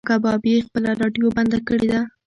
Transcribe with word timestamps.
ایا 0.03 0.09
کبابي 0.09 0.53
خپله 0.65 0.89
راډیو 1.01 1.27
بنده 1.37 1.59
کړې 1.67 1.85
ده؟ 1.91 1.99